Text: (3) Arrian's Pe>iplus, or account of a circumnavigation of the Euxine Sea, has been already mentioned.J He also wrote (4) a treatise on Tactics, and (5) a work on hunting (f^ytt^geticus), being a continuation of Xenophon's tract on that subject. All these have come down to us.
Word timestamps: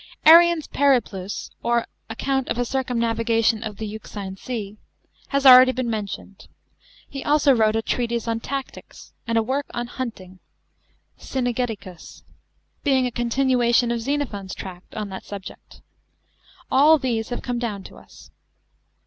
(3) 0.25 0.33
Arrian's 0.33 0.65
Pe>iplus, 0.65 1.51
or 1.61 1.85
account 2.09 2.47
of 2.49 2.57
a 2.57 2.65
circumnavigation 2.65 3.61
of 3.61 3.77
the 3.77 3.85
Euxine 3.85 4.35
Sea, 4.35 4.79
has 5.27 5.43
been 5.43 5.51
already 5.51 5.83
mentioned.J 5.83 6.47
He 7.07 7.23
also 7.23 7.53
wrote 7.53 7.75
(4) 7.75 7.79
a 7.79 7.83
treatise 7.83 8.27
on 8.27 8.39
Tactics, 8.39 9.13
and 9.27 9.35
(5) 9.35 9.37
a 9.37 9.43
work 9.43 9.65
on 9.75 9.85
hunting 9.85 10.39
(f^ytt^geticus), 11.19 12.23
being 12.83 13.05
a 13.05 13.11
continuation 13.11 13.91
of 13.91 14.01
Xenophon's 14.01 14.55
tract 14.55 14.95
on 14.95 15.09
that 15.09 15.23
subject. 15.23 15.81
All 16.71 16.97
these 16.97 17.29
have 17.29 17.43
come 17.43 17.59
down 17.59 17.83
to 17.83 17.97
us. 17.97 18.31